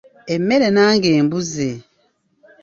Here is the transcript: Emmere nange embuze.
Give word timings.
Emmere 0.33 0.67
nange 0.75 1.07
embuze. 1.19 1.69